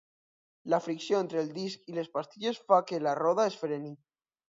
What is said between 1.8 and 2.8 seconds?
i les pastilles